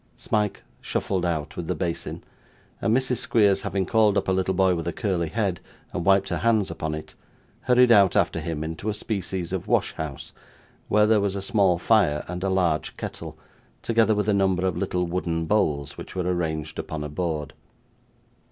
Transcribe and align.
Smike 0.15 0.63
shuffled 0.81 1.23
out 1.23 1.55
with 1.55 1.67
the 1.67 1.75
basin, 1.75 2.23
and 2.81 2.97
Mrs. 2.97 3.17
Squeers 3.17 3.61
having 3.61 3.85
called 3.85 4.17
up 4.17 4.27
a 4.27 4.31
little 4.31 4.55
boy 4.55 4.73
with 4.73 4.87
a 4.87 4.91
curly 4.93 5.29
head, 5.29 5.59
and 5.93 6.03
wiped 6.03 6.29
her 6.29 6.39
hands 6.39 6.71
upon 6.71 6.95
it, 6.95 7.13
hurried 7.59 7.91
out 7.91 8.15
after 8.15 8.39
him 8.39 8.63
into 8.63 8.89
a 8.89 8.95
species 8.95 9.53
of 9.53 9.67
wash 9.67 9.93
house, 9.93 10.33
where 10.87 11.05
there 11.05 11.21
was 11.21 11.35
a 11.35 11.39
small 11.43 11.77
fire 11.77 12.25
and 12.27 12.43
a 12.43 12.49
large 12.49 12.97
kettle, 12.97 13.37
together 13.83 14.15
with 14.15 14.27
a 14.27 14.33
number 14.33 14.65
of 14.65 14.75
little 14.75 15.05
wooden 15.05 15.45
bowls 15.45 15.99
which 15.99 16.15
were 16.15 16.23
arranged 16.23 16.79
upon 16.79 17.03
a 17.03 17.07
board. 17.09 17.53